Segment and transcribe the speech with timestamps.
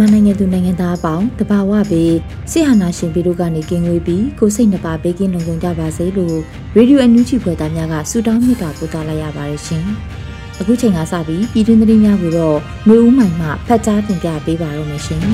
[0.00, 2.14] မြန်မာနိုင်ငံသူနိုင်ငံသားအပေါင်းတဘာဝဘေး
[2.50, 6.36] ဆိဟာနာရှင်ပြည်တို့ကနေကင်းဝေးပြီးကိုစိတ်နှပါဘေးကင်းလုံခြုံကြပါစေလို့
[6.76, 9.84] ရေဒီယိုအန်ယူဂျီဖွယ်သားများကဆုတောင်းမေတ္တာပို့သလိုက်ရပါတယ်ရှင်။
[10.60, 12.56] အခုချိန်ကစပြီးပြည်တွင်းသတင်းများကိုတော့
[12.88, 15.20] မျိုးဦးမိုင်မှဖတ်ကြားတင်ပြပေးပါရမရှင်။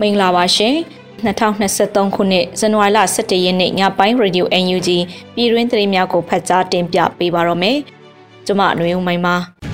[0.00, 0.74] မင်္ဂလာပါရှင်။
[1.22, 4.88] 2023ခုနှစ်ဇန်နဝါရီလ17ရက်နေ့ညပိုင်းရေဒီယို UNG
[5.34, 7.78] ပြည်တွင်းသတင်းများကိုဖတ်ကြားတင်ပြပေးပါရမယ်။
[8.46, 9.36] ကျွန်မຫນွေဦးမိုင်ပါ။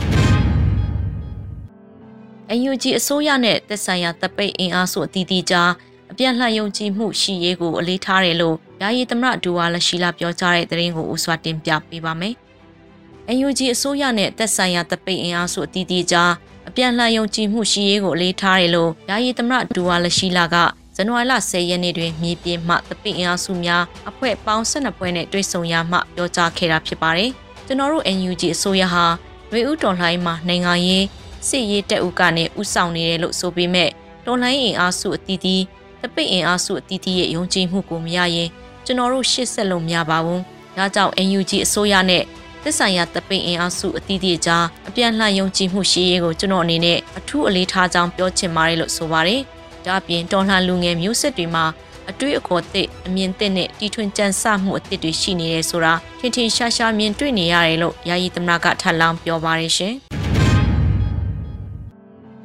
[2.57, 5.71] UNG အစိုးရနဲ့သက်ဆိုင်ရာတပ်ပိတ်အင်အားစုအသီးသီးကြား
[6.11, 12.35] အပြန့်လှန်ယုံကြည်မှုရှိရေးကိုအလေးထားတယ်လို့ယာယီသမရဒူဝါလရှိလာပြောကြားတဲ့သတင်းကိုဦးစွာတင်ပြပေးပါမယ်။
[13.45, 16.33] UNG အစိုးရနဲ့သက်ဆိုင်ရာတပ်ပိတ်အင်အားစုအသီးသီးကြား
[16.69, 20.57] အပြန့်လှန်ယုံကြည်မှုရှိရေးကိုအလေးထားတယ်လို့ယာယီသမရဒူဝါလရှိလာက
[20.97, 27.31] ဇန်နဝါရီလ10ရက်နေ့တွင်မြေပြင်မှတပိအင်အားစုများအဖွဲ့ပေါင်း12ဖွဲ့နဲ့တွေ့ဆုံရမှပြောကြားခဲ့တာဖြစ်ပါတယ်။
[27.67, 29.05] ကျွန်တော်တို့ NUG အစိုးရဟာ
[29.53, 31.05] ရွေဦးတော်လှိုင်းမှာနိုင်ငံရေး
[31.47, 33.91] စစ်ရေးတပ်ဦးကနေဥဆောင်နေတယ်လို့ဆိုပေမဲ့
[34.27, 35.63] တော်လှန်ရေးအင်အားစုအသီးသီး
[36.03, 38.49] တပိတ်အင်အားစုအသီးသီးရဲ့ယုံကြည်မှုကိုမရရင်
[38.85, 40.41] ကျွန်တော်တို့ရှေ့ဆက်လို့မရပါဘူး။
[40.77, 42.23] ဒါကြောင့် NUG အစိုးရနဲ့
[42.63, 49.41] သက်ဆိုင်ရာတပိတ်အင်အားစုအသီးသီးကြားအပြန်လှန်ယုံကြည်မှုရှိရေးကိုကျွန်တော်အနေနဲ့အထူးအလေးထားကြောင်းပြောချင်ပါတယ်လို့ဆိုပါတယ်။
[49.87, 51.65] ဒါ့အပြင်တော်လှန်လူငယ်မျိုးဆက်တွေမှာ
[52.11, 59.97] အတွေ့အခေါ်သစ်အမြင်သစ်နဲ့တီထွင်ကြံစမှုအသစ်တွေရှိနေတယ်ဆိုတာထင်ထင်ရှားရှားမြင်တွေ့နေရတယ်လို့ယာယီသမ္မတကထပ်လောင်းပြောပါတယ်ရှင်။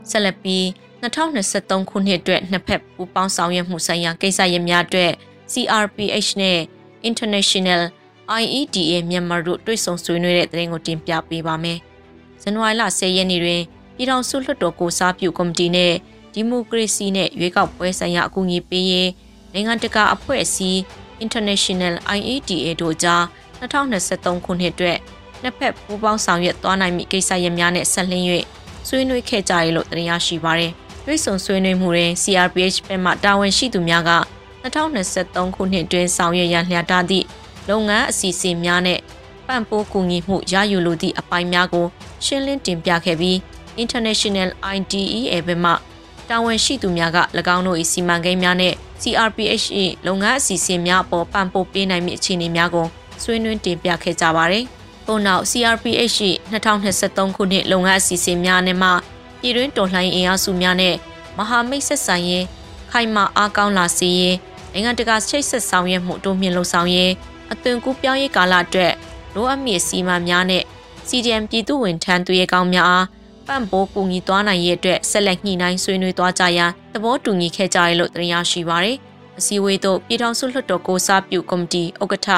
[0.09, 0.63] ဆက်လက်ပြီး
[1.01, 5.11] 2023ခုနှစ်အတွက်နှစ်ဖက်ပူးပေါင်းဆောင်ရွက်မှုဆိုင်ရာကိစ္စရပ်များအတွက်
[5.53, 6.59] CRPH နဲ့
[7.09, 7.81] International
[8.41, 11.79] IEDA မြန်မာတို့တွေ့ဆုံဆွေးနွေးတဲ့သတင်းကိုတင်ပြပေးပါမယ်။
[12.41, 13.61] ဇန်နဝါရီလ10ရက်နေ့တွင်
[13.95, 15.93] ပြည်ထောင်စုလွှတ်တော်ကိုစားပြုကော်မတီနဲ့
[16.33, 19.09] ဒီမိုကရေစီနဲ့ရွေးကောက်ပွဲဆိုင်ရာအကူအညီပေးရေး
[19.53, 20.79] နိုင်ငံတကာအဖွဲ့အစည်း
[21.25, 23.21] International IEDA တို့ကြား
[23.61, 24.97] 2023ခုနှစ်အတွက်
[25.41, 28.25] နှစ်ဖက်ပူးပေါင်းဆောင်ရွက်သွားနိုင်မည့်ကိစ္စရပ်များနဲ့ဆက်လင်း၍
[28.87, 30.71] ဆွေးနွေးခဲ့ကြရလို့တင်ရရှိပါရယ်။
[31.05, 34.11] တွေ့ဆုံဆွေးနွေးမှုတွင် CRPH ဘက်မှတာဝန်ရှိသူများက
[34.63, 37.25] 2023ခုနှစ်တွင်ဆောင်ရွက်ရန်လျာထားသည့်
[37.69, 38.99] လုပ်ငန်းအစီအစဉ်များနဲ့
[39.47, 41.85] ပံ့ပိုးကူညီမှုရယူလိုသည့်အပိုင်းများကို
[42.25, 43.37] ရှင်းလင်းတင်ပြခဲ့ပြီး
[43.83, 45.71] International IDEA ဘက်မှ
[46.29, 47.19] တာဝန်ရှိသူများက၎
[47.55, 49.65] င်းတို့၏စီမံကိန်းများနဲ့ CRPH
[50.07, 52.87] ၏လုပ်ငန်းအစီအစဉ်များအပေါ်ပံ့ပိုးပေးနိုင်မည့်အခြေအနေများကို
[53.23, 54.65] ဆွေးနွေးတင်ပြခဲ့ကြပါသည်။
[55.05, 58.89] ပို့နောက် CRPH ရှိ2023ခုနှစ်လုပ်ငန်းအစီအစဉ်များနဲ့မှ
[59.41, 60.95] ပြည်တွင်းတော်လှန်ရေးအင်အားစုများနဲ့
[61.37, 62.45] မဟာမိတ်ဆက်ဆံရေး
[62.91, 64.35] ခိုင်မာအားကောင်းလာစေရေး
[64.71, 67.11] နိုင်ငံတကာချိတ်ဆက်ဆောင်ရွက်မှုတိုးမြင့်လှုံ့ဆော်ရေး
[67.51, 68.93] အသွင်ကူးပြောင်းရေးကာလအတွက်
[69.35, 70.63] လိုအပ်မည့်စီမံများနဲ့
[71.07, 73.07] CDM ပြည်သူဝန်ထမ်းသူရဲကောင်းများအား
[73.47, 78.97] ပံ့ပိုးကူညီသွားနိုင်ရေးအတွက်ဆက်လက်ညှိနှိုင်းဆွေးနွေးသွားကြရန်သဘောတူညီခဲ့ကြရလို့တင်ရရှိပါရယ်
[79.39, 82.29] အစည်းအဝေးသို့ပြည်ထောင်စုလွှတ်တော်ကိုစားပြုကော်မတီဥက္ကဋ္ဌ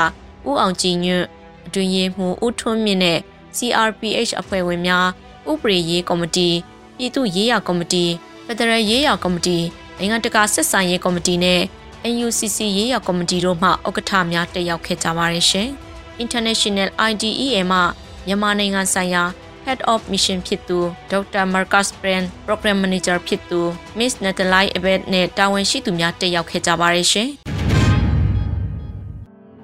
[0.50, 1.28] ဦးအောင်ကြည်ညွန့်
[1.68, 3.20] အတွင်ရေးမှူးဦးထွန်းမြင့်နဲ့
[3.58, 5.08] CRPH အဖွဲ့ဝင်များ
[5.52, 6.50] ဥပဒေရေးကော်မတီ
[6.98, 8.06] ပြည်သူ့ရေးရာကော်မတီ
[8.46, 9.58] ဖက်ဒရယ်ရေးရာကော်မတီ
[9.98, 11.62] နိုင်ငံတကာဆက်ဆံရေးကော်မတီနဲ့
[12.14, 15.70] NUCC ရေးရာကော်မတီတို့မှဥက္ကဋ္ဌများတက်ရောက်ခဲ့ကြပါတယ်ရှင်။
[16.24, 17.80] International IDEA မှ
[18.26, 19.24] မြန်မာနိုင်ငံဆိုင်ရာ
[19.66, 20.80] Head of Mission ဖြစ်သူ
[21.12, 21.44] Dr.
[21.54, 23.62] Marcus Brand Program Manager ဖြစ်သူ
[23.98, 27.30] Miss Natalie Abed နဲ့တာဝန်ရှိသူများတက်ရောက်ခဲ့ကြပါတယ်ရှင်။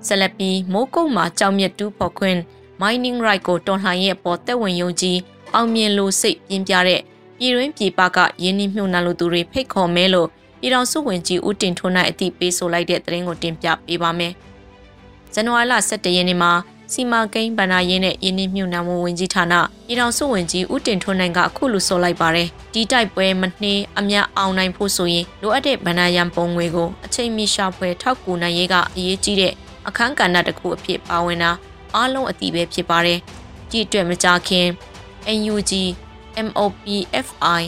[0.07, 2.39] ဆက်လက်ပြီးမိုးကုတ်မှာကြောင်မြတ်တူးဖော်ခွင့်
[2.81, 5.17] mining right ကိုတော်လှန်ရဲ့အပေါ်တက်ဝင်ယုံကြည်
[5.53, 7.01] အောင်မြင်လို့စိတ်ပြင်းပြတဲ့
[7.37, 10.27] ပြည်တွင်းပြည်ပကရင်းနှီးမြှုပ်နှံလူသူတွေဖိတ်ခေါ်မဲလို့
[10.59, 14.33] ပြည်တော်စုဝင်ကြီးဦးတင်ထွန်းနိုင်အသိပေးဆိုလိုက်တဲ့သတင်းကိုတင်ပြပေးပါမယ်။
[15.33, 16.51] ဇန်နဝါရီလ17ရက်နေ့မှာ
[16.93, 19.53] စီမာကိန်းဗန္နာရင်းနဲ့ရင်းနှီးမြှုပ်နှံမှုဝင်ကြီးဌာန
[19.85, 29.53] ပြည်တော်စုဝင်ကြီးဦးတင်ထွန်းနိုင်ကအခုလိုဆိုလိုက်ပါတယ်။ဒီတိုက်ပွဲမနှေးအများအောင်နိုင်ဖို့ဆိုရင်လိုအပ်တဲ့ဗန္နာရန်ပုံငွေကိုအချိန်မီရှာဖွေထောက်ကူနိုင်ရေးကအရေးကြီးတဲ့
[29.87, 31.51] အခန်းကဏ္ဍတစ်ခုအဖြစ်ပါဝင်တာ
[31.95, 33.19] အားလုံးအတိပဲဖြစ်ပါတယ်
[33.71, 34.67] ကြည့်တွေ့မကြခင်
[35.37, 35.71] NUG
[36.47, 37.61] MOPFI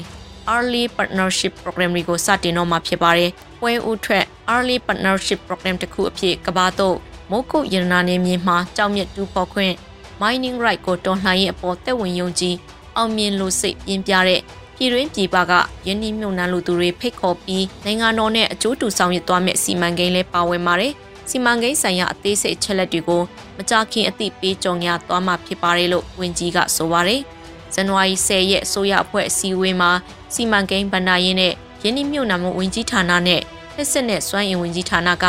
[0.54, 6.98] Early Partnership Program တွေကိုစတင်တော့မှာဖြစ်ပါတယ်။ပွဲဦးထွက် Early Partnership Program တစ်ခုအဖြစ်ကဘာတော့
[7.31, 9.74] မိုးကုတ်ရတနာနေမြေမှာကြောင်မြတ်တူဖော်ခွင့်
[10.21, 12.56] mining right ကိုတော်လှန်ရေးအပေါ်တက်ဝင်ယုံကြည်
[12.98, 14.42] အောင်မြင်လို့စိတ်ပြင်းပြတဲ့
[14.77, 15.51] ပြည်တွင်းပြည်ပက
[15.86, 20.94] ယင်းနှမြုံနှံလူသူတွေဖိတ်ခေါ်ပြီးနိုင်ငံတော်နဲ့အကျိုးတူဆောင်ရွက်သွားမယ့်စီမံကိန်းလဲပါဝင်ပါတယ်။
[21.29, 23.21] စီမံကိန်းဆိုင်ရာအသေးစိတ်ချက်လက်တွေကို
[23.57, 27.21] မကြခင်အသိပေးကြုံရသွားမှာဖြစ်ပါတယ်လို့ဝန်ကြီးကဆိုပါတယ်။
[27.73, 29.91] ဇန်နဝါရီ10ရက်အစိုးရအဖွဲ့အစည်းအဝေးမှာ
[30.33, 31.53] စီမံကိန်းဗဏ္ဍာရေးနဲ့
[31.83, 33.41] ယင်းနှမြုံနှံမှုဝန်ကြီးဌာနနဲ့
[33.75, 35.25] လက်စစ်နဲ့စွမ်းအင်ဝန်ကြီးဌာနက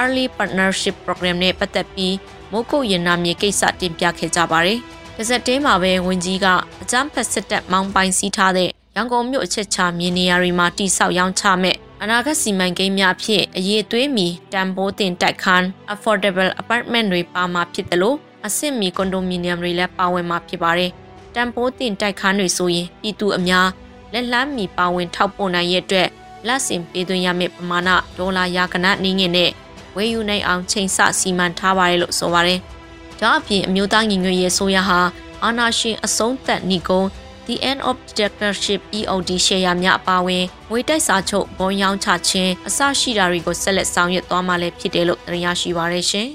[0.00, 2.14] Early Partnership Program နဲ့ပတ်သက်ပြီး
[2.52, 4.78] မိုးကုတ်ရင်နာမြေကိစ္စတင်ပြခဲ့ကြပါတယ်။
[5.16, 6.46] တစ်စက်တည်းမှာပဲဝန်ကြီးက
[6.82, 15.64] အကြမ်းဖက်စစ်တပ်မောင်းပိုင်စီးထားတဲ့ရန်ကုန်မြို့အချက်ချမြေနေရာတွေမှာတိစောက်ရောင်းချမဲ့ အနာဂတ်စီမံကိန်းများဖြင့်အရေးသွေးမီတန်ဖိုးတင်တိုက်ခန်း
[15.94, 18.16] affordable apartment တွေပါမှာဖြစ်တယ်လို့
[18.46, 20.90] အဆင့်မီကွန်ဒိုမီနီယမ်တွေလည်းပါဝင်မှာဖြစ်ပါတယ်။
[21.34, 23.68] တန်ဖိုးတင်တိုက်ခန်းတွေဆိုရင်ပြည်သူအများ
[24.12, 26.08] လက်လန်းမီပါဝင်ထောက်ပို့နိုင်ရဲ့အတွက်
[26.46, 29.50] လက်စင်ပေးသွင်းရမယ့်ပမာဏဒေါ်လာရာကနနှင်းငင်နဲ့
[29.96, 32.58] ဝယ်ယူနိုင်အောင်ချိန်ဆစီမံထားပါတယ်လို့ဆိုပါတယ်။
[33.20, 35.00] ဒါအပြင်အမျိုးသားညီညွတ်ရေးဆိုရဟာ
[35.42, 37.02] အာနာရှင်အဆုံးသက်ဏီကုံ
[37.46, 46.28] The End of Dictatorship EOD ရှယ်ယာများအပါအဝင်ငွေတိုက်စာချုပ်ဘုံရောင်းချခြင်းအစရှိတာတွေကိုဆက်လက်ဆောင်ရွက်သွားမှာလည်းဖြစ်တယ်လို့သိရရှိပါရရှင်။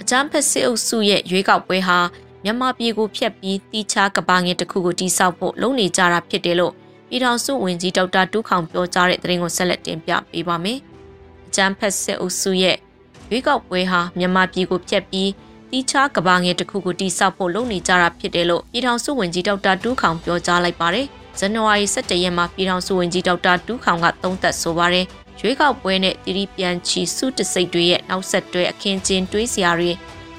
[0.00, 1.98] အကြမ်းဖက်စစ်အုပ်စုရဲ့ရွေးကောက်ပွဲဟာ
[2.44, 6.72] မြန်မာပြည်ကိုဖျက်ပြီးတီချာကဘာငင်တစ်ခုကိုတိစောက်ဖို့လုပ်နေကြတာဖြစ်တယ်လို့
[7.08, 10.78] ပြည်ထောင်စုဝန်ကြီးဒေါက်တာတူးခေါင်ပြောကြားတဲ့သတင်းကိုဆက်လက်တင်ပြပေးပါမယ်။
[11.46, 12.76] အကြမ်းဖက်စစ်အုပ်စုရဲ့
[13.30, 15.28] ရွေးကောက်ပွဲဟာမြန်မာပြည်ကိုဖျက်ပြီး
[15.74, 21.06] တီချာကဘာငယ်တစ်ခုကိုတိစောက်ဖို့လုပ်နေကြတာဖြစ်တယ်လို့ပြည်ထောင်စုဝန်ကြီးဒေါက်တာတူးခေါင်ပြောကြားလိုက်ပါတယ်။
[21.38, 25.06] ဇန်နဝါရီ17ရက်မှာပြည်ထောင်စုဝန်ကြီးဒေါက်တာတူးခေါင်ကသုံးသပ်ဆိုပါတယ်။
[25.40, 29.90] ရွေးကောက်ပွဲနဲ့တီရီပြန်ချီစုတစိတ်တွေရဲ့နောက်ဆက်တွဲအခင်းချင်းတွေးစရာတွေ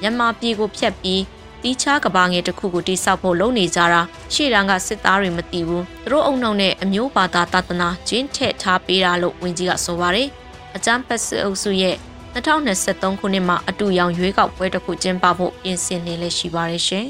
[0.02, 1.22] မြန်မာပြည်ကိုဖျက်ပြီး
[1.64, 4.02] တီချာကဘာငယ်တစ်ခုကိုတိစောက်ဖို့လုပ်နေကြတာ
[4.34, 10.28] ရှေ့တန်းကစစ်သားတွေမသိဘူးသူတို့အုံနှုံနဲ့အမျိုးဘာသာသာသနာကျင်းထက်ထားပေးတာလို့ဝန်ကြီးကဆိုပါတယ်
[10.76, 11.96] အကြမ်းဖက်စစ်အုပ်စုရဲ့
[12.36, 17.08] 2023ခုနှစ်မှာအတူရောင်ရွေးကောက်ပွဲတစ်ခုကျင်းပဖို့ပြင်ဆင်နေလက်ရှိပါတယ်ရှင်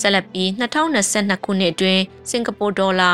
[0.00, 3.10] ဆက်လက်ပြီး2022ခုနှစ်အတွင်းစင်ကာပူဒေါ်လာ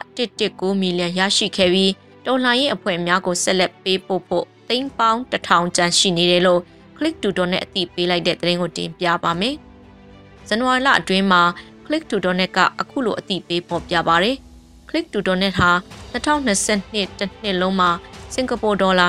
[0.00, 1.92] 1.119မီလီယံရရှိခဲ့ပြီး
[2.26, 6.60] ဒေါ်လာရဲ့အဖွဲ့များကိုဆက်လက်ပေးပို့ဖို့သိန်းပေါင်း1000ကျန်ရှိနေတယ်လို့
[6.96, 9.54] Click to Donate အသိပေးလိုက်တဲ့သတင်းကိုတင်ပြပါမယ်။
[10.48, 11.42] ဇန်နဝါရီလအတွင်းမှာ
[11.86, 14.36] Click to Donate ကအခုလိုအသိပေးပေါ်ပြပါရယ်။
[14.88, 15.70] Click to Donate ဟာ
[16.12, 17.90] 2022တစ်နှစ်လုံးမှာ
[18.34, 19.08] စင်ကာပူဒေါ်လာ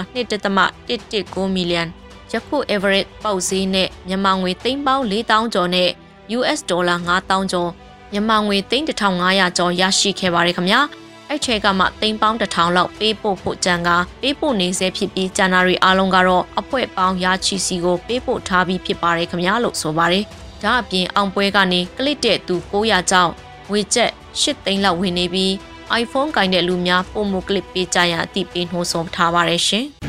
[0.63, 1.83] 1.119မီလီယံ
[2.31, 5.89] ယခု average ပေါက်ဈေးနဲ့မြန်မာငွေသိန်းပေါင်း4000ကျော်နဲ့
[6.38, 7.69] US ဒေါ်လာ9000ကျော်
[8.12, 10.81] မြန်မာငွေသိန်း1500ကျော်ရရှိခဲ့ပါတယ်ခင်ဗျာ
[11.30, 13.89] အဲ့ချက်ကမှသိန်းပေါင်း1000လောက်ပေးပို့ဖို့ကြံက
[14.22, 20.25] ပေးပို့နေစေဖြစ်ပြီးဇန်နဝါရီအားလုံးကတော့အဖွဲ့ပေါင်းရချီစီကိုပေးပို့ထားပြီးဖြစ်ပါတယ်ခင်ဗျာလို့ဆိုပါတယ်
[20.63, 23.31] ဒါအပြင်အောင်ပွဲကနေကလစ်တဲ့သူ900ကျောင်း
[23.69, 24.12] ငွေကျပ်
[24.42, 25.54] 8သိန်းလောက်ဝင်နေပြီး
[26.02, 29.86] iPhone ကင်တဲ့လူများပုံမကလစ်ပေးကြရန်အသိပေးနှိုးဆော်ထားပါရရှင်။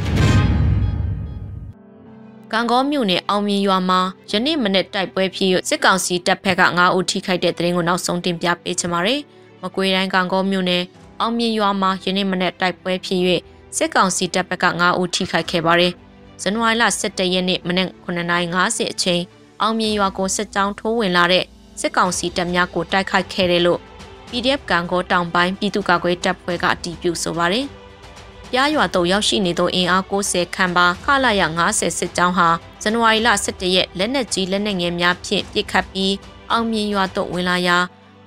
[2.53, 4.01] ကံကောမြို့နယ်အောင်မြင်ရွာမှာ
[4.31, 9.21] ယနေ့မနေ့တိုက်ပွဲဖြစ်စစ်ကောင်စီတပ်ဖက်က9ဦးထိခိုက်တဲ့တဲ့ရင်ကိုနောက်ဆုံးတင်ပြပေးချင်ပါတယ်။
[9.63, 10.83] မကွေးတိုင်းကံကောမြို့နယ်
[11.21, 13.21] အောင်မြင်ရွာမှာယနေ့မနေ့တိုက်ပွဲဖြစ်၍
[13.77, 15.93] စစ်ကောင်စီတပ်ဖက်က9ဦးထိခိုက်ခဲ့ပါတယ်။
[16.43, 19.23] ဇန်နဝါရီလ17ရက်နေ့မနေ့9:50အချိန်
[19.63, 21.45] အောင်မြင်ရွာကိုစစ်ကြောင်းထိုးဝင်လာတဲ့
[21.81, 23.81] စစ်ကောင်စီတပ်များကိုတိုက်ခိုက်ခဲ့တယ်လို့
[24.31, 27.67] PDF ကံကောတောင်ပိုင်းပြည်သူ့ကာကွယ်တပ်ဖွဲ့ကအတည်ပြုဆိုပါတယ်။
[28.51, 32.49] ပြားရွာတုံရောက်ရှိနေသောအင်အား90ခန့်ပါခလာရ90စစ်ကြောင်းဟာ
[32.83, 36.15] ဇန်နဝါရီလ17ရက်လက်နက်ကြီးလက်နက်ငယ်များဖြင့်ပစ်ခတ်ပြီး
[36.51, 37.79] အောင်မြင်ရွာသို့ဝင်လာရာ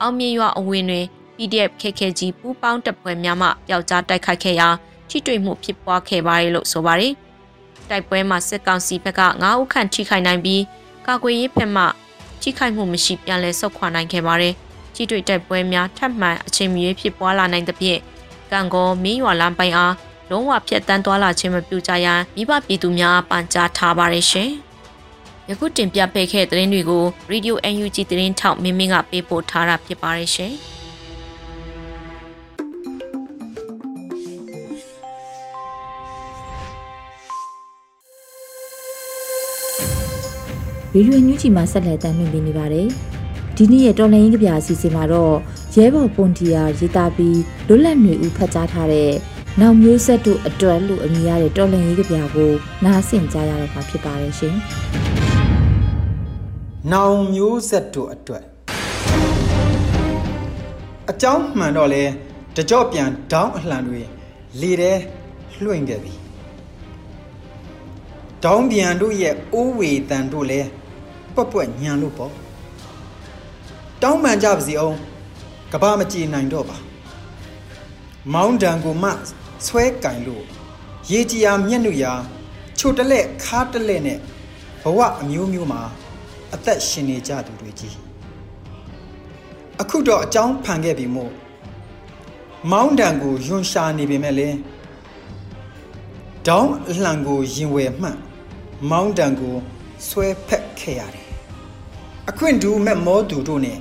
[0.01, 4.69] အောင်မြင်ရွာအဝင်တွင် PDF ခက်ခဲကြီးပူးပေါင်းတပ်ဖွဲ့များမှပျောက်ကြားတိုက်ခိုက်ခဲ့ရာ
[5.09, 7.13] ထိတွေ့မှုဖြစ်ပွားခဲ့ပါတယ်လို့ဆိုပါတယ်။
[7.89, 10.63] တိုက်ပွဲမှာစစ်ကောင်စီဘက်က9ဦးခန့်ထိခိုက်နိုင်ပြီး
[11.07, 11.83] ကာကွယ်ရေးဘက်မှ
[12.41, 14.55] ထိခိုက်မှုမရှိပြန်လည်ဆုတ်ခွာနိုင်ခဲ့ပါတယ်။
[14.99, 17.99] ကြီးတွေ့တိုက်ပွဲများထပ်မံအချိန်မီဖြစ်ပွားလာနိုင်သဖြင့်
[18.51, 19.93] ကံကောမင်းရွာလမ်းပိုင်းအား
[20.29, 24.51] လုံးဝဖျက်ဆီးသွားလာခြင်းမပြုကြရန်မိဘပြည်သူများပန်ကြားထားပါရရှင်။
[25.49, 30.53] ယခုတင်ပြပေးခဲ့တဲ့သတင်းတွေကို Radio UNG သတင်းထောက်မင်းမင်းကပေးပို့ထားတာဖြစ်ပါရရှင်။
[40.95, 42.89] ရေရွေညူးချီမှာဆက်လက်တမ်းမြင်နေပါတယ်။
[43.61, 45.35] ဒီနေ့ရဲ့တော်လှန်ရေးကြပြအစီအစဉ်မှာတော့
[45.75, 49.11] ရဲဘော်ပွန်တီယာရေးသားပြီးလွတ်လပ်နေဦးဖတ်ကြားထားတဲ့
[49.59, 52.51] နောက်မျိုးဆက်တို့အတွက်လို့အမည်ရတဲ့တော်လှန်ရေးကြပြကို
[52.85, 54.55] နားဆင်ကြရတော့မှာဖြစ်ပါတယ်ရှင်။
[56.91, 58.43] နောင်မျိုးဆက်တို့အတွက်
[61.11, 62.03] အကြောင်းမှန်တော့လဲ
[62.55, 64.01] တကြော့ပြန်ဒေါင်းအလှန်တွေ
[64.61, 64.93] လေထဲ
[65.63, 66.13] လွှင့်ခဲ့ပြီ။
[68.43, 70.61] ဒေါင်းပြန်တို့ရဲ့အိုးဝေတန်တို့လဲ
[71.35, 72.33] ပွက်ပွက်ညံလို့ပေါ့
[74.03, 74.95] တောင်းပန်ကြပါစီအောင်
[75.71, 76.77] ကဘာမကြည်နိုင်တော့ပါ
[78.33, 79.09] မောင်းတံကိုမှ
[79.65, 80.43] ဆွဲကင်လို့
[81.11, 82.13] ရေကြီးယာမျက်နှာရာ
[82.77, 84.17] ချိုတလက်ခါတလက်နဲ့
[84.83, 85.81] ဘဝအမျိုးမျိုးမှာ
[86.53, 87.95] အသက်ရှင်နေကြသူတွေကြီး
[89.81, 91.31] အခုတော့အကြောင်းဖန်ခဲ့ပြီမို့
[92.71, 94.49] မောင်းတံကိုယွန်ရှာနေပေမဲ့လေ
[96.47, 98.19] ဒေါင်းအလှန်ကိုရင်ဝယ်မှန့်
[98.89, 99.55] မောင်းတံကို
[100.07, 101.27] ဆွဲဖက်ခဲ့ရတယ်
[102.29, 103.77] အခွင့်တူမဲ့မောသူတို့နဲ့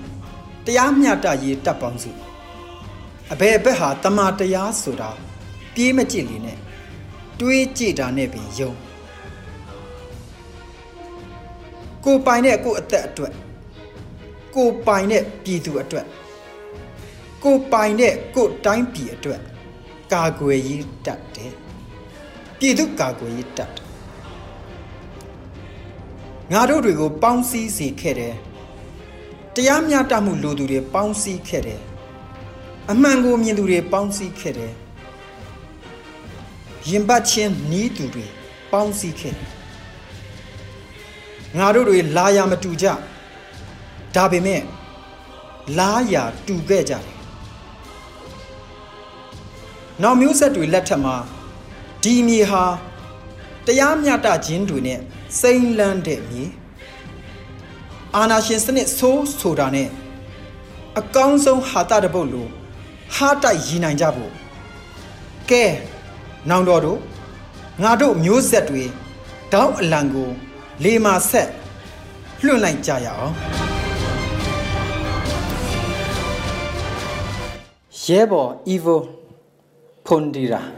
[0.70, 2.10] တရားမျှတရေးတပ်ပေါင်းစု
[3.32, 5.10] အဘယ်ဘက်ဟာတမန်တရားဆိုတာ
[5.74, 6.58] ပြေးမကြည့်လေနဲ့
[7.40, 8.72] တွေးကြည့်တာနဲ့ပင်ယုံ
[12.04, 13.32] ကိုပိုင်တဲ့ကိုအသက်အတွက်
[14.54, 16.06] ကိုပိုင်တဲ့ပြည်သူအတွက်
[17.44, 19.40] ကိုပိုင်တဲ့ကိုတိုင်းပြည်အတွက်
[20.12, 21.52] ကာကွယ်ရေးတတ်တယ်
[22.58, 23.86] ပြည်သူကာကွယ်ရေးတတ်တယ်
[26.52, 28.36] ငါတို့တွေကိုပေါင်းစည်းစေခဲ့တယ်
[29.54, 31.80] တရားမျှတမှုလိုသူတွေပေါင်းစည်းခဲ့တယ်
[32.90, 34.72] အမှန်ကိုမြင်သူတွေပေါင်းစည်းခဲ့တယ်
[36.88, 38.26] ရင်ပတ်ချင်းနီးသူတွေ
[38.72, 39.48] ပေါင်းစည်းခဲ့တယ်
[41.58, 42.86] ငါတို့တွေလာရမတူကြ
[44.14, 44.62] ဒါပေမဲ့
[45.78, 46.14] လာရ
[46.46, 47.18] တူခဲ့ကြတယ်
[50.02, 51.16] နောက်မျိုးဆက်တွေလက်ထက်မှာ
[52.02, 52.64] ဒီမြေဟာ
[53.66, 55.00] တရားမျှတခြင်းတွေနဲ့
[55.40, 56.44] စိမ့်လန်းတဲ့မြေ
[58.16, 59.88] အာနာရှင်စနစ်ဆိုးဆိုတာနဲ့
[60.98, 62.50] အကောင်းဆုံးဟာတာတပုတ်လို့
[63.14, 64.32] ဟာတိုက်ရည်နိုင်ကြဖို့
[65.50, 65.64] ကဲ
[66.50, 66.98] နောင်တော်တို့
[67.82, 68.84] ငါတို့မျိုးဆက်တွေ
[69.52, 70.30] တောင်းအလံကို
[70.84, 71.48] လေမာဆက်
[72.44, 73.32] လွှင့်လိုက်ကြရအောင်
[78.04, 79.00] ရဲဘော် evil
[80.06, 80.77] ဖွန်ဒီရာ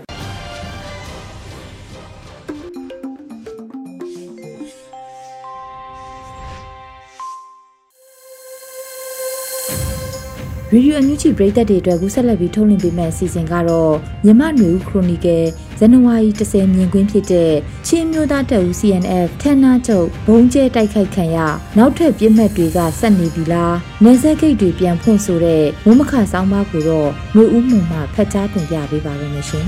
[10.73, 15.45] ရေဒီယိုအန်ယူဂျီပရိသတ်တွေအတွက်ကူးဆက်လက်ပြီးထုတ်လွှင့်ပေးမယ့်အစီအစဉ်ကတော့မြမနွေဦးခရိုနီကယ်
[15.79, 17.53] ဇန်နဝါရီ10မြင်ကွင်းဖြစ်တဲ့
[17.87, 21.39] ချင်းမျိုးသားတပ်ဦး CNF ထန်းနာချုပ်ဘုံကျဲတိုက်ခိုက်ခံရ
[21.79, 29.67] နောက်ထပ်ပြစ်မှတ်တွေကဆက်နေပြီလားနေဆက်ဂိတ်တွေပြန်ဖွင့်ဆိုတဲ့မုံမခဆောင်းပါးကိုတော့နွေဦးမှုမှဖတ်ကြားတင်ပြပေးပါရမရှင်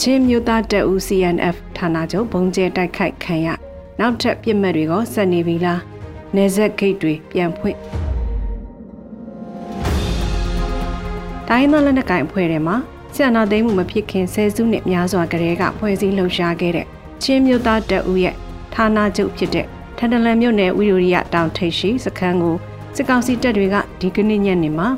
[0.00, 3.48] ချင်းမျိုးသားတပ်ဦး CNF ဌာနချုပ်ဘုံကျဲတိုက်ခိုက်ခံရ
[4.00, 5.80] နောက်ထပ်ပြစ်မှတ်တွေကဆက်နေပြီလား
[6.36, 7.78] နေဆက်ဂိတ်တွေပြန်ဖွင့်
[11.48, 12.76] တိုင်းသားလက်နက်ကိုင်အဖွဲ့ထဲမှာ
[13.16, 16.86] ဆန္ဒသိမ်းမှုမဖြစ်ခင်ဆယ်စုနှစ်များစွာကတည်းကဖွဲ့စည်းလှုပ်ရှားခဲ့တဲ့
[17.22, 18.34] ချင်းမြို့သားတပ်ဦးရဲ့
[18.74, 19.66] ဌာနချုပ်ဖြစ်တဲ့
[19.98, 22.56] ထန်တလန်မြို့နယ်ဝီရိုရီယတောင်ထိပ်ရှိစခန်းကို
[22.96, 24.88] စစ်ကောင်စီတပ်တွေကဒီကနေ့ညနေမှာ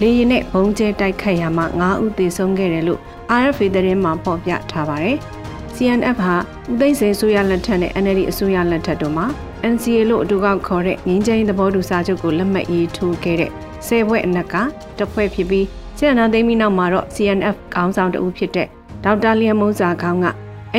[0.00, 3.00] လေရင်နဲ့ဘုံကျဲတိုက်ခိုက်ရမှာ9ဦးသေဆုံးခဲ့တယ်လို့
[3.42, 5.16] RFA သတင်းမှာဖော်ပြထားပါတယ်။
[5.74, 6.34] CNF ဟာ
[6.70, 9.26] ဦးသိန်းစိန်အစိုးရလက်ထက်နဲ့ NLD အစိုးရလက်ထက်တို့မှာ
[9.72, 13.50] NCA လို့အတူကောက်ခေါ်တဲ့ငင်းချင်းသဘောတူစာချုပ်ကိုလက်မှတ်ရေးထိုးခဲ့တဲ့
[13.86, 14.54] ဆယ်ဘွဲ့အနက်က
[14.98, 18.68] တဖွဲ့ဖြစ်ပြီးဆီယနာသိမ်းပြီးနောက်မှာတော့ CNF ခေါင်းဆောင်တဦးဖြစ်တဲ့
[19.04, 20.26] ဒေါက်တာလျံမုံစာခေါင်းက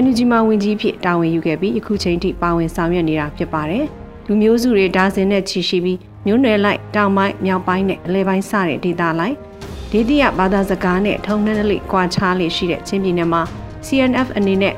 [0.04, 3.86] NUG မှာဝင်ကြီးဖြစ်တာဝန်ယူခဲ့ပြီးအခုချိန်ထိပါဝင်ဆောင်ရွက်နေတာဖြစ်ပါတယ်။
[4.28, 9.36] လူမျိုးစုတွေဒါဇင်နဲ့ချီရှိပြီးမျိုးနွယ်လိုက်တောင်ပိုင်းမြောက်ပိုင်းနဲ့အလဲပိုင်းစတဲ့ဒေသလိုက်
[9.92, 13.42] ဒေသရဘာသာစကားနဲ့ထုံနှန်းလေးကွာခြားလေးရှိတဲ့ချင်းပြည်နယ်မှာ
[13.88, 14.76] CNF အနေနဲ့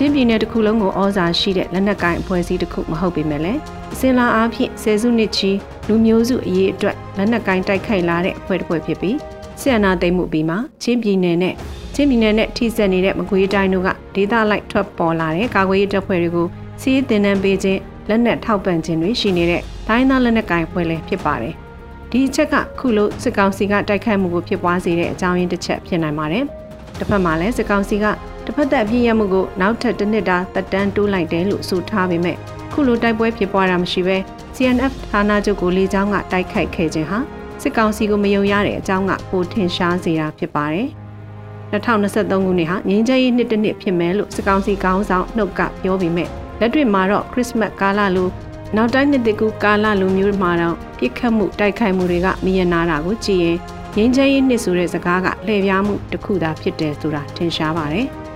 [0.00, 3.60] ချင်းပြည်နယ်တစ်ခုလုံးကိုဩဇာရှိတဲ့လက်နက်ကိုင်အဖွဲ့အစည်းတစ်ခုမဟုတ်ပေမဲ့လည်း
[3.92, 5.50] အစင်လာအားဖြင့်ဆယ်စုနှစ်ချီ
[5.88, 9.16] လူမျိုးစုအရေးအတွက်လက်နက်ကိုင်တိုက်ခိုက်လာတဲ့အဖွဲ့တစ်ဖွဲ့ဖြစ်ပြီး
[9.60, 11.54] ဆီယနာသိမ့်မှုပြီးမှချင်းပြည်နယ်နဲ့
[11.94, 16.46] ချင်းပြည်နယ်နဲ့ထိစပ်နေတဲ့မကွေးတိုင်းတို့ကဒေသလိုက်ထွက်ပေါ်လာတဲ့ကာကွယ်ရေးတပ်ဖွဲ့တွေကို
[16.80, 21.54] စီးရေးတင်နန်းပေးခြင်းလက်နက်ထောက်ပံ့ခြင်းတွေရှိနေတဲ့ဒိုင်းသားလက်နက်ကိုင်ဖွဲ့လည်းဖြစ်ပါတယ်။
[22.10, 26.44] ဒီအချက်ကခုလိုစစ်ကောင်စီကတိုက်ခိုက်မှုကိုဖြစ်ပွားစေတဲ့အကြောင်းရင်းတစ်ချက်ဖြစ်နိုင်ပါတယ်။
[26.98, 28.06] တစ်ဖက်မှာလည်းစစ်ကောင်စီက
[28.50, 32.36] တစ်ဖက်သက်အပြည့်ရမှုကိုနောက်ထပ်တစ်နှစ်တာတက်တန်းတိုးလိုက်တယ်လို့ဆိုထားပေမဲ့
[32.72, 34.16] ခုလိုတိုက်ပွဲဖြစ်ပွားတာမရှိဘဲ
[34.56, 37.18] CNF ဌာနချုပ်ကိုလေကြောင်းကတိုက်ခိုက်ခဲ့ခြင်းဟာ
[37.62, 40.88] စစ်ကောင်စီကိုမယုံရတဲ့အကြောင်းကပိုထင်ရှားစေတာဖြစ်ပါတယ်။
[41.72, 46.26] 2023ခုနှစ်ဟာငင်းချရေးနှစ်တစ်နှစ်ဖြစ်မယ်လို့စစ်ကောင်စီကောင်းဆောင်နှုတ်ကပြောပြီးမြဲ
[46.60, 48.28] လက်တွေ့မှာတော့ခရစ်စမတ်ကာလလို
[48.76, 53.58] နောက်တိုင်းနှစ်တကူကာလလိုမျိုးမှာတော့ပြစ်ခတ်မှုတိုက်ခိုက်မှုတွေကမြင်နာတာကိုကြည့်ရင်
[53.96, 58.08] ငင်းချရေးနှစ်ဆိုတဲ့စကားကလှည့်ပြားမှုတစ်ခုသာဖြစ်တယ်ဆိုတာထင်ရှားပါတယ်။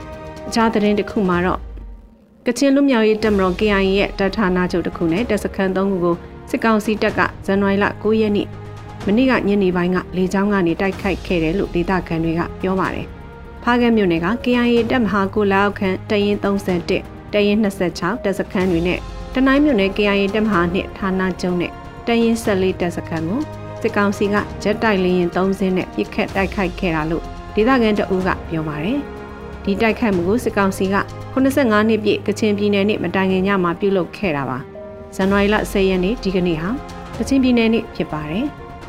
[0.54, 1.61] အခြားသတင်းတစ်ခုမှာတော့
[2.47, 6.16] ကချင်လူမျိုးရေးတပ်မတော် KIA ရဲ့တပ်ဌာနချုပ်တစ်ခုနဲ့တပ်စခန်း၃ခုကို
[6.50, 8.49] စစ်ကောင်စီတပ်ကဇန်နဝါရီလ9ရက်နေ့
[9.06, 13.06] မနေ့ကညနေပိုင်းကလေကြောင်းကနေတိုက်ခိုက်ခဲ့တယ်လို့ဒေသခံတွေကပြောပါတယ်။
[13.62, 18.99] ဖားကဲမြို့နယ်က KIA တပ်မဟာကိုလောက်ခန့်တရင်31တရင်26တပ်စခန်းတွေနဲ့
[19.35, 21.73] တနိုင်းမြို့နယ် KIA တပ်မဟာနှစ်ဌာနချုပ်နဲ့
[22.06, 23.40] တရင်14တပ်စခန်းကို
[23.82, 29.00] စစ်ကောင်စီကဂျက်တိုက်လေယာဉ်3စင်းနဲ့ပစ်ခတ်တိုက်ခိုက်ခဲ့တာလို့ဒေသခံတအူးကပြောပါတယ်။
[29.64, 30.97] ဒီတိုက်ခိုက်မှုကိုစစ်ကောင်စီက
[31.35, 34.59] 85နှစ်ပြည့်ကချင်ပြည်နယ်နေ့မတိုင်ခင်ညမှာပြုလုပ်ခဲ့တာပါ
[35.16, 36.71] ဇန်နဝါရီလ10ရက်နေ့ဒီကနေ့ဟာ
[37.16, 38.47] ကချင်ပြည်နယ်နေ့ဖြစ်ပါတယ်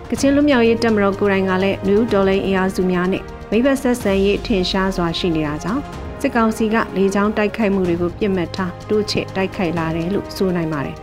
[0.10, 5.82] ကချင်လူမျိုးရေးတက်မတော်ကိုယ်တိုင်ကလည်းနယူးဒေါ်လိန်အင်အားစုများနဲ့မိဘဆက်ဆံရေးထင်ရှားစွာရှိနေတာကြောင့်
[6.22, 10.96] စစ်ကောင်စီကလေကြောင်းတိုက်ခိုက်မှုတွေကိုပြစ်မှတ်ထားတိုးချဲ့တိုက်ခိုက်လာတယ်လို့ဆိုနိုင်ပါတယ်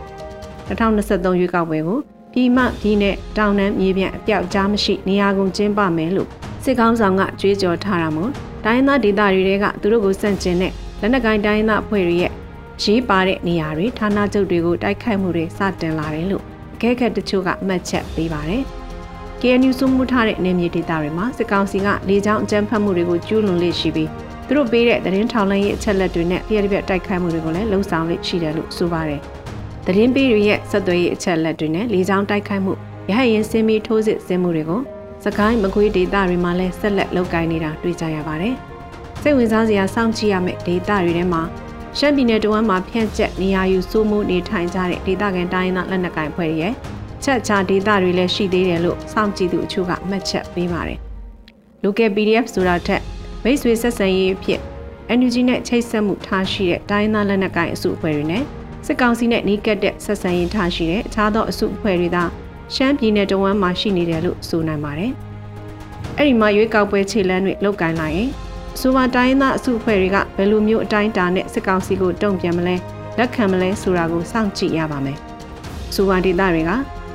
[0.67, 1.99] 2023ရွေးကောက်ပွဲကို
[2.33, 6.29] ပြည်မပြည်နဲ့တောင်တန်းမြေပြန့်အပြောက်ကြားမရှိနေရာကုန်ကျင်းပမယ်လို့
[6.63, 8.31] စစ်ကောင်ဆောင်ကကြွေးကြော်ထားတာမို့
[8.65, 12.31] တိုင်းသားဒေသတွေကသူတို့ကိုစန့်ကျင်တဲ့လက်နက်ကိုင်းတိုင်းသားအဖွဲ့တွေရဲ့
[12.83, 16.43] ရေးပါတဲ့နေရာတွေဌာနချုပ်တွေကိုတိုက်ခိုက်မှုတွေစတင်လာတယ်လို့
[16.75, 18.63] အကဲခတ်တချို့ကအမှတ်ချက်ပေးပါတယ်။
[19.41, 24.09] KNU စုမှုထားတဲ့နေမြေဒေသတွေမှာစစ်ကောင်စီကလေကြောင်းအကြမ်းဖက်မှုတွေကိုကျူးလွန်လေ့ရှိပြီး
[24.47, 29.21] သူတို့ပေးတဲ့သတင်းထောက်လိုင်းရဲ့အချက်လက်တွေနဲ့ပြည့်ပြည့်တိုက်ခိုက်မှုတွေကိုလည်းလှုံ့ဆော်လေ့ရှိတယ်လို့ဆိုပါတယ်။
[29.85, 32.73] သတင်းပေးတွေရဲ့ဆက်သွယ်ရေးအချက်လက်တွေနဲ့လေကြောင်းတိုက်ခိုက်မှု
[33.09, 34.81] ရဟရင်စင်းမီထိုးစစ်ဆင်မှုတွေကို
[35.25, 38.55] စကိုင်းမကွေးဒေသတွေမှာလည်းဆက်လက်လုပ်ကိုင်နေတာတွေ့ကြရပါတယ်။
[39.21, 41.41] စိတ်ဝင်စားစရာစောင့်ကြည့်ရမယ့်ဒေသတွေထဲမှာ
[41.97, 46.73] ရှမ်းပြည်နယ်တဝမ်းမှာဖြန့်ကျက်နေရာယူစိုးမိုးနေထိုင်ကြတဲ့ဒေသခံတိုင်းသားလက်နက်ကိုင်ဖွဲ့ရဲ့
[47.23, 50.99] ချက်ချဒေသတွေလည်းရှိသေးတယ်လို့စောင့်ကြည့်သူအချို့ကမှတ်ချက်ပေးပါတယ်။
[51.83, 53.01] local PDF ဆိုတာထက်
[53.43, 54.61] မိတ်ဆွေဆက်ဆံရေးဖြစ်
[55.17, 58.43] NUG နဲ့ချိတ်ဆက်မှုထားရှိတဲ့တိုင်းသားလက်နက်ကိုင်အစုအဖွဲ့တွေနဲ့
[58.85, 62.23] စစ်ကောင်စီနဲ့နှီးကပ်တဲ့ဆက်ဆံရေးထားရှိတဲ့အခြားသောအစုအဖွဲ့တွေသာ
[62.75, 65.11] ရှမ်းပြည်နယ်တဝမ်းမှာရှိနေတယ်လို့ဆိုနိုင်ပါတယ်။
[66.17, 68.29] အဲ့ဒီမှာရွေးကောက်ပွဲခြေလှမ်းတွေလုတ်ကင်လိုက်ရင်
[68.79, 72.75] ဆိုပါတိုင်းသားအစုအဖွဲ့တွေကဘယ်လိုမျိုးအတိုင်းအတာနဲ့စစ်ကောင်စီကိုတုံ့ပြန်မလဲ
[73.17, 75.17] လက်ခံမလဲဆိုတာကိုစောင့်ကြည့်ရပါမယ်။
[75.95, 76.71] ဆိုပါဒေသတွေက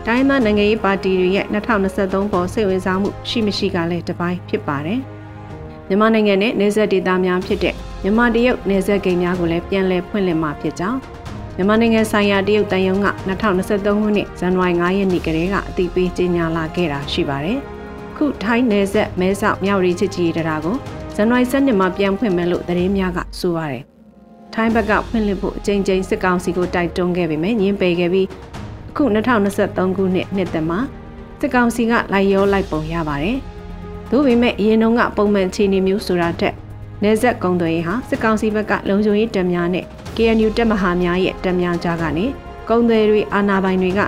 [0.06, 5.00] တိုင်းသားနိုင်ငံရေးပါတီတွေရဲ့2023ပေါ်စိတ်ဝင်စားမှုရှိမရှိကလည်းတပိုင်းဖြစ်ပါတယ်။
[5.88, 10.98] မြန်မာနိုင်ငံနဲ့နေဆက်ဒေသများဖြစ်တဲ့မြန်မာတရုတ်နေဆက်ဂိမ်းများကိုလည်းပြန်လည်ဖွင့်လှစ်မှာဖြစ်ကြောင်း
[11.58, 17.58] မြန်မာနိုင်ငံဆိုင်ရာတရုတ်တန်ယုံက2023ခုနှစ်ဇန်နဝါရီ9ရက်နေ့ကတည်းကအသိပေးကြေညာလာခဲ့တာရှိပါတယ်။
[18.16, 20.76] ခုထိုင်းနယ်ဆက်မဲဆောက်မြောက်ရီချစ်ကြီးတရာကို
[21.14, 23.82] ဇန်နဝါရီ7မှာပြန်ဖွင့်မယ်လို့သတင်းများကဆိုပါတယ်။
[24.54, 28.26] ထိုင်းဘက်ကဖွင့်လှစ်ဖို့အကြိမ်ကြိမ်စစ်ကောင်စီကိုတိုက်တွန်းခဲ့ပေမဲ့ညှင်းပယ်ခဲ့ပြီး
[28.90, 30.80] အခု2023ခုနှစ်နှစ်သက်မှာ
[31.40, 33.38] စစ်ကောင်စီကလိုက်ရောလိုက်ပုံရပါတယ်။
[34.10, 36.54] သို့ပေမဲ့အရင်တုန်းကပုံမှန်ခြေနေမျိုးဆိုတာတက်
[37.02, 42.26] နေဆက်ကုံသွေးဟာစစ်ကောင်စီဘက်ကလုံခြုံရေးတပ်များနဲ့ KNU တပ်မဟာများရဲ့တပ်များကြားကနေ
[42.68, 44.00] ကုံသွေးတွေအာဏာပိုင်တွေက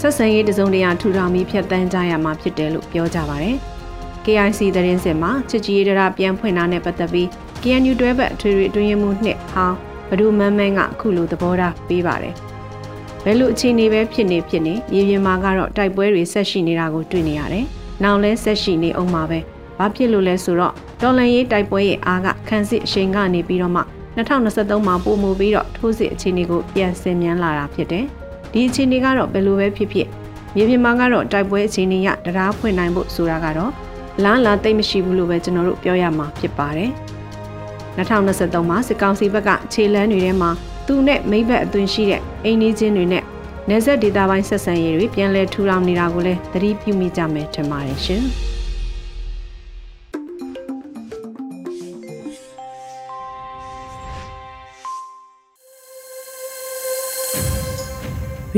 [0.00, 3.56] ဆက်ဆံရေးတစုံတရာထူထောင်ပြီးဖျက်ဆီးကြရမှာဖြစ်တယ်လို့ပြောကြပါတယ်။
[4.24, 7.26] KIC သတင်းစင်မှာချစ်ကြည်ရတာပြန်ဖွင့်တာနဲ့ပတ်သက်ပြီး
[7.62, 9.76] KNU တွဲဘက်အထွေထွေအတွင်းရေးမှူးနှစ်ဟောင်း
[10.10, 12.34] ဘဒုမန်းမန်းကအခုလိုသဘောထားပေးပါတယ်။
[13.24, 17.64] ဘယ်လိုအခြေအနေပဲဖြစ်နေဖြစ်နေမြေပြင်မှာကတော့တိုက်ပွဲတွေဆက်ရှိနေတာကိုတွေ့နေရတယ်။
[18.02, 19.38] နောက်လဲဆက်ရှိနေအောင်မှာပဲ။
[19.78, 23.82] ဘာဖြစ်လို့လဲဆိုတော့တော်လန်ရေးတိုက်ပွဲရဲ့အားကခန်းစစ်အချိန်ကနေပြီးတော့မှ
[24.18, 28.04] 2023မှာပုံမှုပြီးတော့ထိုးစစ်အခြေအနေကိုပြန်ဆင်မြန်းလာတာဖြစ်တယ်။
[28.52, 30.08] ဒီအခြေအနေကတော့ဘယ်လိုပဲဖြစ်ဖြစ်
[30.54, 33.72] မြေပြင်မှာကတော့တိုက်ပွဲအခြေအနေရတရားဖွင့်နိုင်ဖို့ဆိုတာကတော့
[34.24, 36.90] လားလာသိမ့်မရှိဘူးလို့ပဲကျွန်တော်တို့ပြောရမှာဖြစ်ပါတယ်။
[37.96, 40.50] 2023မှာစစ်ကောင်စီဘက်ကခြေလန်းတွေထဲမှာ
[40.86, 43.24] သူနဲ့မိဘအသွင်ရှိတဲ့အိမ်နီးချင်းတွေနဲ့
[43.68, 48.24] နေဆက်ဒေတာပိုင်းဆက်ဆံရေးတွေပြန်လည်ထူထောင်နေတာကိုလည်းသတိပြုမိကြမယ်ထင်ပါတယ်ရှင်။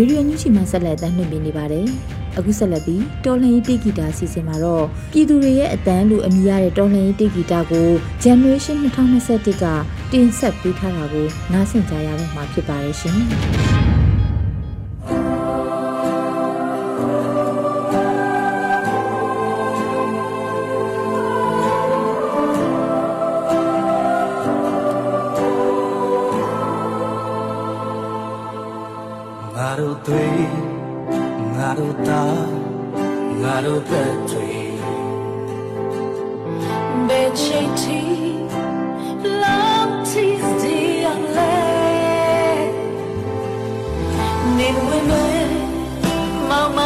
[0.00, 1.86] ရေဒီယိုညူချီမှာဆက်လက်တင်ပြနေပါတယ်။
[2.38, 7.88] အခုဆက်လက်ပြီးတော်လှန်ရေးတေဂီတာစီစဉ်မှာတော့ပြည်သူတွေရဲ့အတန်းလူအမိရတဲ့တော်လှန်ရေးတေဂီတာကို
[8.24, 9.64] Generation 2021က
[10.12, 13.18] တင်ဆက်ပေးထားတာကိုနားဆင်ကြရတော့မှာဖြစ်ပါရဲ့ရှင်။
[29.62, 30.50] ငါတို့သွေး
[31.56, 32.50] ငါတို့သား
[33.42, 34.76] ငါတို့ပဲသွေး
[37.08, 38.00] ဘယ်ချိန်ထိ
[39.42, 42.74] love tease dear love
[44.56, 45.50] နေဝင်မယ်
[46.48, 46.78] မောင်မ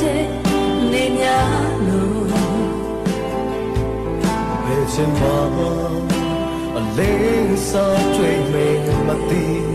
[0.00, 0.26] တဲ့
[0.92, 1.38] နေညာ
[1.86, 2.22] လို့
[4.64, 5.24] ဘယ်ချိန်မှ
[5.56, 5.58] မ
[6.76, 8.78] အလေးစားကြွေးမယ်
[9.08, 9.67] မသိ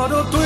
[0.00, 0.39] Claro, tú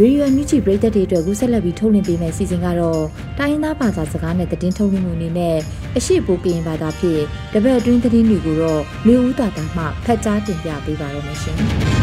[0.00, 3.02] ရေဒီယိုမြူချီပရိသတ်တွေအတွက်ကူးဆက်လက်ပြီးထုတ်လွှင့်ပေးမယ့်စီစဉ်ကတော့
[3.38, 5.56] တိုင်းရင်းသားဘာသာစကားနဲ့သတင်းထုတ်လွှင့်မှုအနေနဲ့
[5.96, 11.58] အရှိပိုကရင်ဘာသာဖြင့်တပတ်အတွင်းသတင်းတွေကိုတော့မျိုးဦးတာတာမှဖတ်ကြားတင်ပြပေးပါရမရှင်။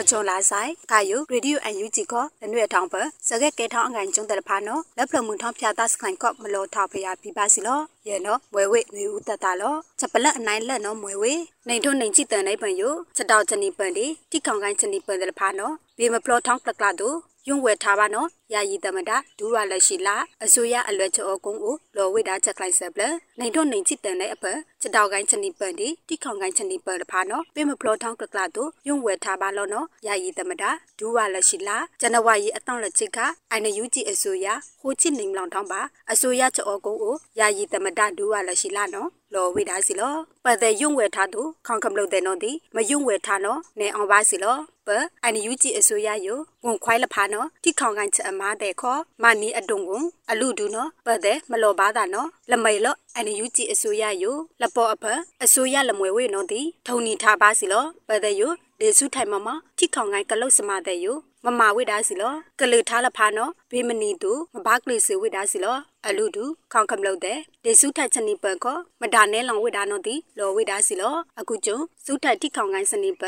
[0.00, 2.94] အချုံလာဆိုင်ကာယုရေဒီယိုအန်ယူဂျီကိုလနွေထောင်ပ
[3.28, 11.34] စကက်ကဲထောင်းအငိုင်ကျုံတယ်ဖာနော်လက်ဖလမှုထောင်းဖြာတာစခိုင်ကော့မလို့ထောက်ဖရပြပါစီလောယေနော်မွေဝေငွေဦးတတလောချက်ပလက်အနိုင်လက်နော်မွေဝေ
[11.68, 17.16] နိုင်ထုံနိုင်ချစ်တန်နိုင်ပန်ယုချက်တောက်ချနီပန်ဒီတိခေါင်ကိုင်းချနီပန်တယ်ဖာနော်ဘေမဖလောထောင်းပလကလာတို့
[17.48, 23.02] ယုံဝဲထားပါနော်ယာယီတမတာဒူရလက်ရှိလာအစိုးရအလွယ်ချောကုန်းကိုလော်ဝိတာချက်လိုက်ဆက်ပလ
[23.38, 24.44] နိုင်တော့နိုင်ချစ်တန်တဲ့အဖ
[24.80, 33.18] ချက်တောက်ကိုင်းချနီပန်ဒီတိခေါင်ကိုင်းချနီပန်တဖာနော်ပေမဖလောထောင်းကကလာတို့ယုံဝဲထားပါလောနော်ယာယီတမတာဒူရလက်ရှိလာဇန်နဝါရီအတောင့်လက်ချစ်က
[33.50, 34.46] အိုင်နယူဂျီအစိုးရ
[34.80, 35.80] ဟိုချစ်နေမလောင်ထောင်းပါ
[36.12, 44.56] အစိုးရချောကုန်းကိုယာယီတမတာဒူရလက်ရှိလာနော်လော်ဝိတာစီလောပတ်တဲ့ယုံဝဲထားသူခေါင်ကမလို့တဲ့နော်ဒီမယုံဝဲထားနော်နေအောင်ပါစီလော
[44.90, 44.92] ပ
[45.24, 46.28] အန်ယူဂျီအစိုးရယ
[46.64, 54.24] ဝန်ခွိုင်းလဖာနော်တိခေါင်ကန်ချအမားတဲ့ခေါ်မနီအတုံကိုအလူဒူနော်ပတ်တဲ့မလောပါတာနော်လမိတ်လောအန်ယူဂျီအစိုးရယ
[54.62, 55.04] လပေါ်အဖ
[55.44, 58.42] အစိုးရလမွေဝေနော်ဒီထုံနီထားပါစီလောပတ်တဲ့ယ
[58.80, 59.48] ဒေစုထိုင်မမ
[59.78, 61.06] တိခေါင်ကန်ကလုတ်စမတဲ့ယ
[61.44, 65.76] မမဝိဒါစီလောကလေထားလဖာနော်ဘေမနီတူမဘာကလေးစီဝိဒါစီလော
[66.06, 73.22] အလူတူခေါင်ကမလို့တဲ့ဒေစုထိုက်ချနီပန်ကောမဒါနဲလောင်ဝိဒါနော်ဒီလောဝိဒါစီလောအခုကျုံစုထိုက်တိခေါင်ကန်စနီပ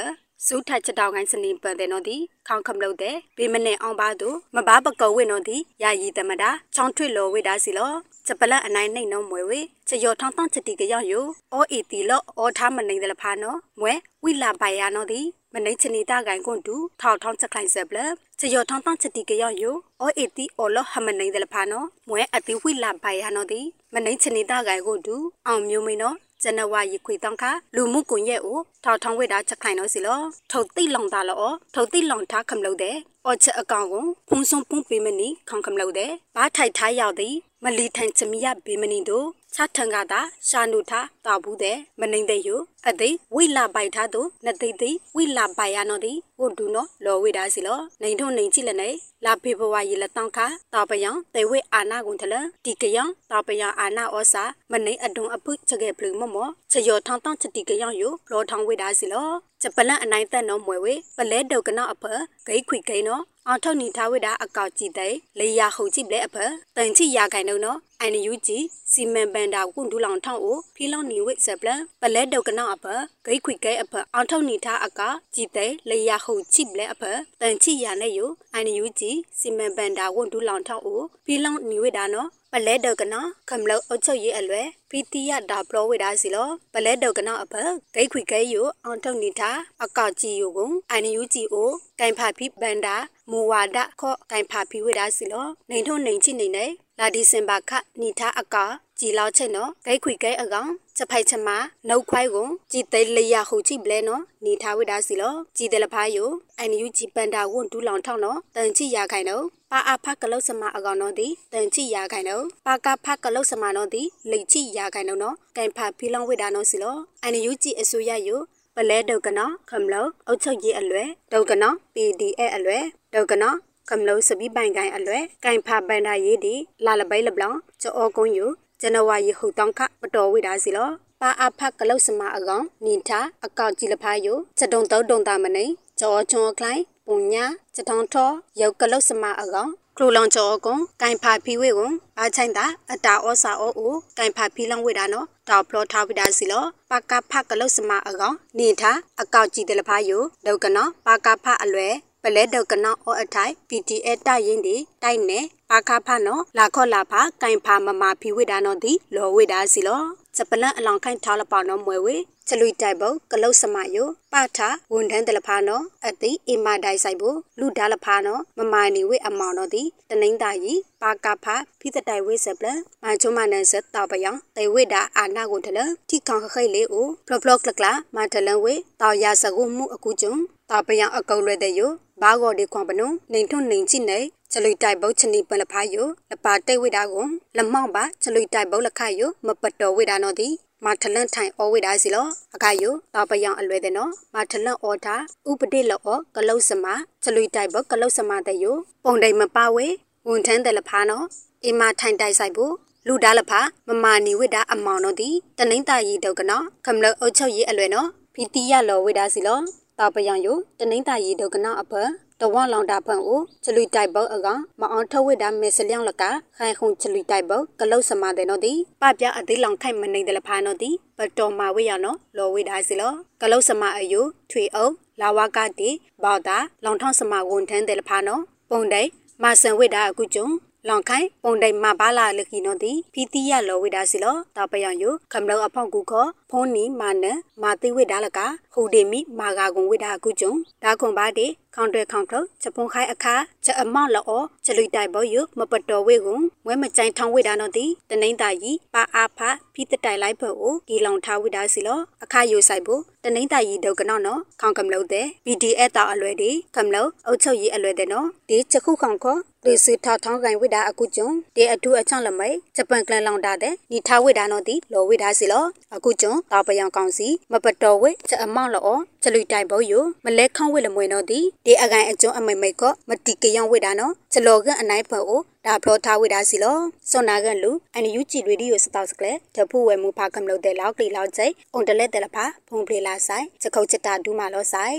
[0.46, 2.16] စူးထချက်တောင်ကိုင်းစနေပန်တဲ့နော်ဒီ
[2.48, 7.92] ခေါင်ခမလို့တဲ့ဘေမနဲ့အောင်ပါသူမဘာပကောဝိနော်ဒီယာယီတမတာချောင်းထွေလောဝိဒါစီလော
[8.26, 15.20] ချက်ပလက်အနိုင်နှိမ့်နော်မွေဝေချယောထောင်းတောင်းချက်တီကရောက်ယိုအောအီတီလောအောထားမနိုင်တယ်ဖာနော်မွဲဝိလာပိုင်ယာနော်ဒီ
[15.54, 23.60] မနိုင်ချနီတာကိုင်ကွန်တူထောက်ထောင်းချက်ခိုင်ဆက်ပလက်ချယောထောင်းတောင်းချက်တီကရောက်ယိုအောအီတီအောလောဟမနိုင်တယ်ဖာနော်မွဲအတီဝိလာပိုင်ယာနော်ဒီ
[23.94, 25.14] မနိုင်ချနီတာကိုင်ကွန်တူ
[25.46, 42.48] အောင်မျိုးမင်းနော် ဇန်နဝါရီခွေတောင်းခါလူမှုကွန်ရက်ကိုထောက်ထောင်းဝိတာချက်ခိုင်တော့စီလောထုတ်တိလောင်တာလောထုတ်တိလောင်ထားခမလို့တဲ့အော်ချက်အကောင်ကိုဖုံဆုံးပုံပေးမနီခေါခမလို့တဲ့ဘာထိုက်ထားရောက်သည်မလီထိုင်ချမီယဘေမနီတို့ ချထန်ကတာရှာနုထားတာဘူးတဲ့မနိုင်တဲ့ယ
[42.88, 52.34] အသိဝိလာပိုက်ထားတို့နသိသိဝိလာပိုင်ရနော်ဒီဝဒုနော်လောဝိဒါစီလောနိုင်ထုံနိုင်ကြည့်လနဲ့လာဖေဘဝရီလတောင်းခါတာပယံတေဝိအာနာကွန်ထလ
[52.64, 59.28] တီကယံတာပယံအာနာဩစာမနေအဒုံအပုချကေပလူမမောချယောထောင်းတောင်းချတီကယံယိုလောထောင်းဝိဒါစီလော
[59.62, 62.04] ချက်ပလန်အနိုင်သက်နော်မွေဝေပလဲဒုကနောအဖ
[62.46, 66.36] ဂိတ်ခွိဂိနော်အောင်ထုတ်နီထားဝိတာအကောက်ကြည့်တဲ့လေယာဟုတ်ကြည့်လဲအဖ
[66.76, 68.58] တန်ချိရခိုင်တော့နော် အန်ယူဂျီ
[68.92, 72.84] စီမံဘန်ဒါကွန်ဒူလောင်ထောင်းအိုဖီလောင်နီဝိဆက်ပလန်ပလဲဒုကနောအဖ
[73.24, 75.00] ဂိတ်ခွိဂိအဖအောင်ထုတ်နီထားအက
[75.34, 77.02] ကြည့်တဲ့လေယာဟုတ်ကြည့်လဲအဖ
[77.40, 87.54] တန်ချိရနဲ့ယို အန်ယူဂျီစီမံဘန်ဒါကွန်ဒူလောင်ထောင်းအိုဖီလောင်နီဝိတာနော်ပလဲဒုကနောခမလောက်အုတ်ချုပ်ရေးအလွယ်ပီတီယဒါပလောဝိဒါစီလောပလဲဒုကနောအဖ
[87.94, 92.96] ဂိတ်ခွိဂိယိုအောင်ထုတ်နီထားအကောက်ကြည့်ယိုကုံအန်ယူဂျီအိုကင်ဖာဖိဘန်ဒါ
[93.30, 96.66] မူဝါဒခော့ကင်ဖာဖိဝိဒါစီလောနိုင်ထုံနိုင်ချိနေနေ
[96.98, 98.64] လာဒီစင်ဘာခနီထားအကာ
[98.98, 101.56] ကြည်လောက်ချက်နော်ဂိတ်ခွိဂိတ်အကောင် ချက်ဖိုက်ချက်မှာ
[101.88, 106.28] နှုတ်ခွိုင်းကိုကြည်သိလျာဟုချိဘလဲနော်နေထားဝိဒါစီလောကြည်တယ်လဖားယို
[106.58, 118.40] အန်ယူဂျီပန်ဒါဝွန်ဒူလောင်ထောင်းနော်တန်ချိရခိုင်နော်ပါအဖကလုတ်စမအကောင်နော်ဒီတန်ချိရခိုင်နော်ပါကဖကလုတ်စမနော်ဒီလိတ်ချိရခိုင်နော်နော်ကင်ဖာဖီလောင်ဝိဒါနော်စီလောအန်ယူဂျီအစိုးရယို
[118.76, 123.54] ပလဲဒုကနောခမလောအုတ်ချုပ်ရေးအလွယ်ဒုကနော PDF အလွယ်ဒုကနော
[123.90, 128.46] ကမ္လုံးစပီပိုင်ကိုင်အလွယ်ကင်ဖာပန်ဒါရေးဒီလာလပိလပလောင်ချောကုန်းယူ
[128.84, 130.88] ဇန်နဝါရီဟုတ်တောင်းခပတော်ဝိဒါစီလော
[131.20, 133.10] ပါအဖကလုတ်စမအကောင်နိထ
[133.44, 135.64] အကောက်ကြည်လဖာယိုချက်တုံတုံတုံတာမနေ
[136.00, 148.82] ချောချွန်ကလိုင်းပုံညာချက်ထောင်းထောရုပ်ကလုတ်စမအကောင်ခလူလောင်ချောကွန်ကင်ဖာဖီဝေကွန်အာချိုင်တာအတာဩစာဩအိုကင်ဖာဖီလောင်ဝေတာနော်တောက်ဖလောထားဝိဒါစီလောပါကဖကလုတ်စမအကောင်နိထ
[149.20, 160.02] အကောက်ကြည်တယ်လဖာယိုဒုကနောပါကဖအလွယ် ပလဲဒကနောအောအထိုင် PTA တရင်ဒီတိုက်နေပါခဖနော်လာခော့လာဖကင်ဖာမမဖီဝိဒါနော်ဒီလောဝိဒါစီလော
[160.36, 162.16] စပလန်အလောင်ခိုင်ထားလပါနော်မွဲဝေ
[162.48, 164.58] ချလူတိုက်ဘုကလုတ်စမယိုပထ
[164.92, 167.24] ဝန်ထန်းတလဖာနော်အတိအမဒိုင်ဆိုင်ဘ
[167.58, 171.46] လူဒါလဖာနော်မမိုင်နီဝေအမောင်နော်ဒီတနိမ့်တာကြီးပါကဖ
[171.80, 172.66] ဖိတတိုင်ဝေစပလ
[173.02, 180.34] မချုံမနန်စတောပယံတေဝေဒါအာနာကိုတလထိခေါခခိလေအိုဖလဖလကလကလာမတလန်ဝေတောရစကုမှုအခုကျုံ
[180.70, 181.90] တောပယံအကုတ်လွဲတဲ့ယို
[182.22, 184.18] ဘာဂော်ဒီခွန်ပနုနေထွန်းနေချိနေ
[184.52, 187.26] ချလွိတိုက်ဘုတ်ချနီပလဖာယိုလပါတိတ်ဝိဒါကို
[187.58, 190.48] လမောင်းပါချလွိတိုက်ဘုတ်လခယိုမပတော်ဝိဒါနော်ဒီ
[190.84, 195.16] မထလန့်ထိုင်အောဝိဒါစီလောအခါယိုတောပယံအလွဲတဲ့နော်မထလန့်အောတာ
[195.50, 196.00] ဥပတိလော
[196.36, 196.86] ကလုတ်စမ
[197.22, 199.86] ချလွိတိုက်ဘုတ်ကလုတ်စမတဲ့ယိုပုံတိုင်မပါဝေ
[200.28, 201.24] ဝန်ထန်းတယ်လဖာနော်
[201.64, 202.74] အမထိုင်တိုက်ဆိုင်ဘူး
[203.06, 209.60] လူဒါလဖာမမာနီဝိဒါအမောင်တို့သည်တနိမ့်တာရီဒုတ်ကနောခမလအုတ်ချုပ်ရီအလွယ်နော်ဖီတီရလောဝိဒါစီလော
[209.98, 211.92] တာပယံယိုတနိမ့်တာရီဒုတ်ကနောအဖ
[212.40, 216.22] တဝလောင်တာဖန်ကိုချလူတိုက်ဘောအကောင်မအောင်ထဝိဒါမေစလျောင်းလက
[216.56, 225.90] ခိုင်ခုံချလူတိုက်ဘောကလုတ်စမတဲ့နော်ဒီပပြအသေးလောင်ခိုင်မနေတဲ့လဖာနော်ဒီပတော်မာဝိရနော်လောဝိဒါစီလောကလုတ်စမအယိုထွေအုပ်လာဝကတိ
[226.22, 229.08] ဘောက်တာလောင်ထောင်းစမဝန်ထမ်းတဲ့လဖာနော်ပုံတိုင်
[229.42, 230.46] မဆန်ဝိဒါအခုကျုံ
[230.88, 237.24] လောင်ခိုင်ပုံတိုင်မဘာလာလခိနောတိဖီတိယလောဝိဒါစီလောတာပယံယိုခမလောအဖောက်ကူခောဖုန်နီမာန
[237.62, 238.40] မာတိဝိဒါလက
[238.72, 249.38] ဟူဒေမီမာဂါကွန်ဝိဒါကုကျုံဒါကွန်ပါတိခေါန်တွဲခေါန်ထုတ်ချက်ပုံခိုင်အခါချက်အမောက်လောချက်လူတိုက်ဘောယမပတော်ဝေကွန်ဝဲမကြိုင်ထောင်းဝိဒါနောတိတနိမ့်တာကြီးပါအာဖ
[249.74, 269.92] ဖီတတိုင်လိုက်ဖို့ကိုဂီလောင်ထားဝိဒါစီလောအခါယိုဆိုင်ဖို့တနိမ့်တာကြီးဒုတ်ကနောနော်ခေါန်ကမလို့တဲ့ PDF တာအလွယ်ဒီကမလို့အုတ်ချုပ်ကြီးအလွယ်တဲ့နော်ဒီချက်ခုခေါန်ခော လူစီထောက်ထောင်းကန်ဝိဒါအခုကျုံဒီအထူးအချောင်းလမိတ်ဂျပန်ကလန်လောင်တာတဲ့ဒီထားဝိဒါနော်ဒီလောဝိဒါစီလောအခုကျုံတာပယံကောင်စီမပတော်ဝိချက်အမောက်လောချက်လူတိုင်ဘောယ
[270.24, 275.22] မလဲခေါဝိလမွေနော်ဒီဒီအကိုင်အကျုံအမိမိတ်ကမတိကယံဝိဒါနော်ချက်လောကအနိုင်ဖော
[275.66, 276.78] ဒါဖလောထားဝိဒါစီလော
[277.10, 284.98] စွန်နာကန်လူအန်ယူဂျီရေဒီယိုစတောက်စကလေတဖူဝဲမူဖာကမလို့တဲ့လောက်ကလီလောက်ချိအွန်တလက်တဲ့လဖာဖုန်ပလေလာဆိုင်ချက်ခုတ်ချက်တာဒူးမာလောဆိုင်